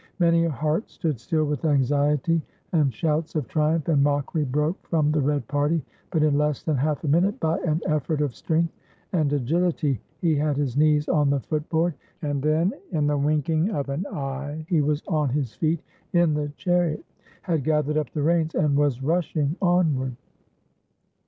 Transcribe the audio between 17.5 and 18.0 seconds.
gathered